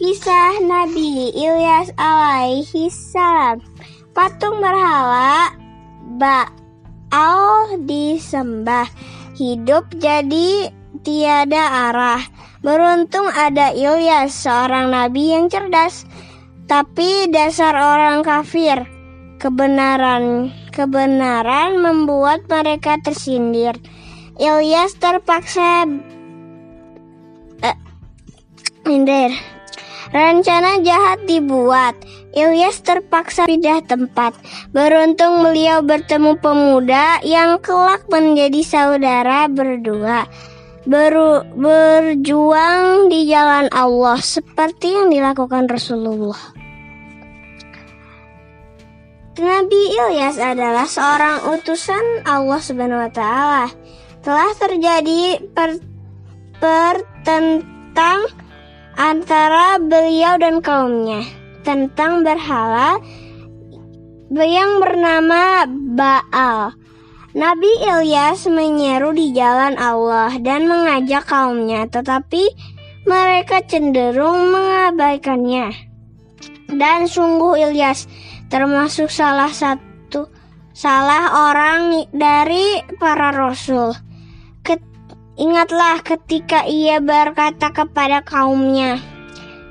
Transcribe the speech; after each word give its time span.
Kisah 0.00 0.64
Nabi 0.64 1.28
Ilyas 1.28 1.92
alaihi 2.00 2.88
salam. 2.88 3.60
Patung 4.16 4.56
berhala 4.64 5.52
Baal 6.16 7.84
disembah. 7.84 8.88
Hidup 9.36 9.92
jadi 10.00 10.72
tiada 11.04 11.92
arah. 11.92 12.24
Beruntung 12.64 13.28
ada 13.28 13.76
Ilyas, 13.76 14.32
seorang 14.32 14.88
nabi 14.88 15.36
yang 15.36 15.52
cerdas. 15.52 16.08
Tapi 16.64 17.28
dasar 17.28 17.76
orang 17.76 18.24
kafir, 18.24 18.88
kebenaran 19.36 20.48
kebenaran 20.72 21.76
membuat 21.76 22.48
mereka 22.48 22.96
tersindir. 23.04 23.76
Ilyas 24.40 24.96
terpaksa 24.96 25.84
eh, 27.60 27.76
minder. 28.88 29.49
Rencana 30.10 30.82
jahat 30.82 31.22
dibuat. 31.30 31.94
Ilyas 32.34 32.82
terpaksa 32.82 33.46
pindah 33.46 33.78
tempat. 33.86 34.34
Beruntung 34.74 35.46
beliau 35.46 35.86
bertemu 35.86 36.34
pemuda 36.42 37.22
yang 37.22 37.62
kelak 37.62 38.10
menjadi 38.10 38.60
saudara 38.66 39.46
berdua. 39.46 40.26
Beru, 40.82 41.46
berjuang 41.54 43.06
di 43.06 43.30
jalan 43.30 43.70
Allah 43.70 44.18
seperti 44.18 44.98
yang 44.98 45.14
dilakukan 45.14 45.70
Rasulullah. 45.70 46.58
Nabi 49.38 49.82
Ilyas 49.94 50.42
adalah 50.42 50.90
seorang 50.90 51.54
utusan 51.54 52.26
Allah 52.26 52.58
Subhanahu 52.58 53.06
wa 53.06 53.12
taala. 53.14 53.70
Telah 54.26 54.50
terjadi 54.58 55.38
per, 55.54 55.78
antara 58.98 59.78
beliau 59.78 60.40
dan 60.40 60.58
kaumnya 60.64 61.22
tentang 61.62 62.24
berhala 62.24 62.98
yang 64.30 64.78
bernama 64.78 65.66
Baal. 65.68 66.74
Nabi 67.30 67.70
Ilyas 67.78 68.50
menyeru 68.50 69.14
di 69.14 69.30
jalan 69.30 69.78
Allah 69.78 70.34
dan 70.42 70.66
mengajak 70.66 71.30
kaumnya, 71.30 71.86
tetapi 71.86 72.42
mereka 73.06 73.62
cenderung 73.62 74.50
mengabaikannya. 74.50 75.70
Dan 76.70 77.06
sungguh 77.06 77.70
Ilyas 77.70 78.10
termasuk 78.50 79.10
salah 79.14 79.50
satu 79.50 80.26
salah 80.74 81.50
orang 81.50 82.10
dari 82.10 82.82
para 82.98 83.30
rasul. 83.30 83.94
Ingatlah 85.38 86.02
ketika 86.02 86.66
ia 86.66 86.98
berkata 86.98 87.70
kepada 87.70 88.22
kaumnya, 88.22 88.98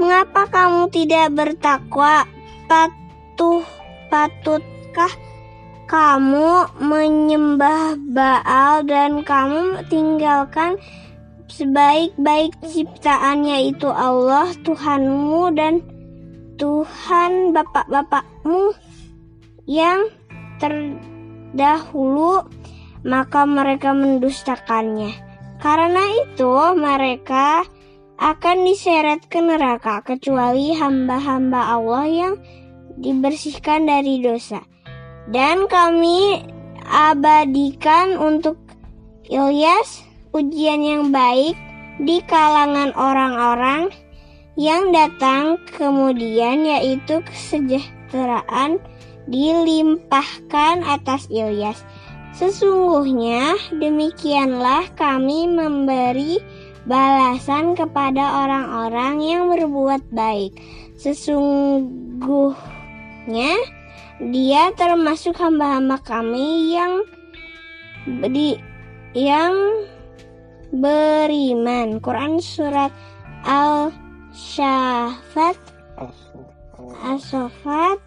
"Mengapa 0.00 0.48
kamu 0.48 0.88
tidak 0.88 1.32
bertakwa? 1.32 2.24
Patuh 2.68 3.64
patutkah 4.12 5.12
kamu 5.88 6.68
menyembah 6.80 8.00
Baal 8.00 8.84
dan 8.88 9.20
kamu 9.20 9.84
tinggalkan 9.92 10.80
sebaik-baik 11.52 12.56
ciptaan 12.64 13.44
yaitu 13.44 13.92
Allah 13.92 14.52
Tuhanmu 14.64 15.52
dan 15.52 15.84
Tuhan 16.56 17.52
bapak-bapakmu 17.52 18.72
yang 19.68 20.08
terdahulu, 20.56 22.46
maka 23.04 23.44
mereka 23.44 23.92
mendustakannya. 23.92 25.31
Karena 25.62 26.02
itu, 26.26 26.74
mereka 26.74 27.62
akan 28.18 28.66
diseret 28.66 29.30
ke 29.30 29.38
neraka, 29.38 30.02
kecuali 30.02 30.74
hamba-hamba 30.74 31.78
Allah 31.78 32.06
yang 32.10 32.34
dibersihkan 32.98 33.86
dari 33.86 34.18
dosa. 34.18 34.66
Dan 35.30 35.70
kami 35.70 36.42
abadikan 36.82 38.18
untuk 38.18 38.58
Ilyas 39.30 40.02
ujian 40.34 40.82
yang 40.82 41.14
baik 41.14 41.54
di 42.02 42.18
kalangan 42.26 42.90
orang-orang 42.98 43.94
yang 44.58 44.90
datang 44.90 45.62
kemudian 45.78 46.66
yaitu 46.66 47.22
kesejahteraan 47.22 48.82
dilimpahkan 49.30 50.82
atas 50.84 51.30
Ilyas. 51.30 51.80
Sesungguhnya 52.32 53.60
demikianlah 53.76 54.88
kami 54.96 55.44
memberi 55.52 56.40
balasan 56.88 57.76
kepada 57.76 58.42
orang-orang 58.48 59.20
yang 59.20 59.52
berbuat 59.52 60.00
baik. 60.10 60.56
Sesungguhnya 60.96 62.56
dia 64.32 64.72
termasuk 64.74 65.36
hamba-hamba 65.36 66.00
kami 66.02 66.72
yang 66.72 67.04
di 68.06 68.56
yang 69.12 69.84
beriman. 70.72 72.00
Quran 72.00 72.40
surat 72.40 72.90
Al 73.44 73.92
Syafat 74.32 75.60
Asofat 77.02 77.98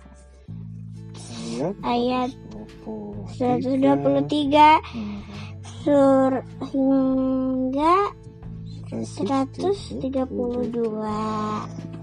ayat 1.83 2.31
123 2.85 4.81
sur 5.83 6.43
hingga 6.73 7.95
132 9.03 11.94